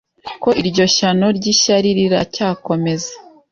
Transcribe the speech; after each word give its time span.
Ko 0.41 0.49
iryo 0.61 0.85
shyano 0.95 1.27
ry'ishyari 1.37 1.89
riracyakomeza 1.97 3.11